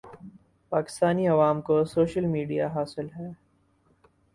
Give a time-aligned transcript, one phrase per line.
[0.71, 3.29] پاکستانی عوام کو social media حاصل ہے